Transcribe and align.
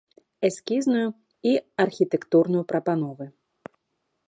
Эскізную 0.47 1.03
і 1.51 1.51
архітэктурную 1.85 2.63
прапановы. 2.73 3.25